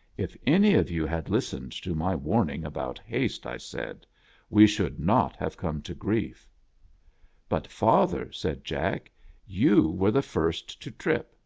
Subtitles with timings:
[0.26, 4.06] "If any of you had listened to my warning about haste," I said,''
[4.56, 6.48] we should not have come to grief.""
[7.50, 9.10] lint, father," said Jack,"
[9.62, 11.36] you were the first to trip."